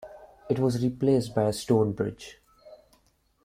[0.49, 2.39] It was replaced by a stone bridge.